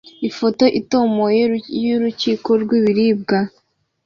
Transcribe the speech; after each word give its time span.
Ifoto 0.29 0.65
itomoye 0.79 1.43
yurukiko 1.83 2.49
rwibiribwa 2.61 3.39